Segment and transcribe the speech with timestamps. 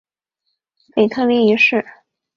[0.95, 1.85] 腓特烈一世。